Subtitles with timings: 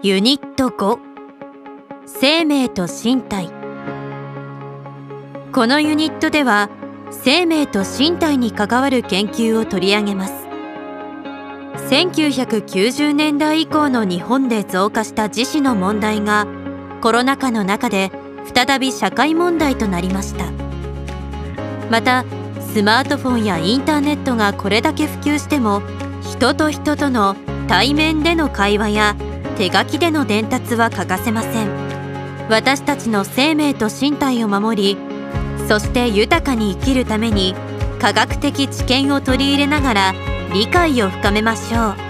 [0.00, 1.00] ユニット5
[2.06, 3.50] 生命と身体。
[5.52, 6.70] このユニットでは
[7.10, 10.34] 生命と身体に関わる研究を取り上げます。
[11.90, 16.46] 1990年代以降の日本で増加した自死の問題が
[17.00, 18.12] コロナ禍の中で
[18.54, 20.44] 再び社会問題となりました。
[21.90, 22.24] また
[22.72, 25.82] スマートフォンやインターネットがこれだけ普及しても
[26.22, 27.34] 人と人との
[27.66, 29.16] 対面での会話や
[29.58, 31.88] 手書きでの伝達は欠かせません。
[32.48, 34.96] 私たちの生命と身体を守り
[35.68, 37.54] そして豊かに生きるために
[38.00, 40.14] 科学的知見を取り入れながら
[40.54, 42.07] 理解を深めましょう。